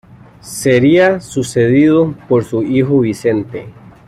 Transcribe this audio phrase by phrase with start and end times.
[0.39, 3.67] Sería sucedido por su hijo Vicente.